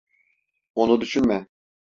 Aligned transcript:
Onu 0.75 1.01
düşünme. 1.01 1.47